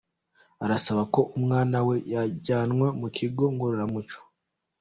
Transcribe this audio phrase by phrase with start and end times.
[0.63, 4.19] Arasaba ko umwana we yajyanwa mu kigo ngororamuco